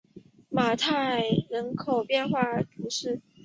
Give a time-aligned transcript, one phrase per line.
[0.49, 1.21] 马泰
[1.51, 3.21] 人口变化图示